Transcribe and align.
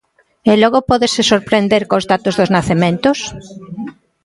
¿E 0.51 0.53
logo 0.61 0.79
pódese 0.89 1.21
sorprender 1.31 1.83
cos 1.91 2.07
datos 2.11 2.33
dos 2.39 2.51
nacementos? 2.57 3.17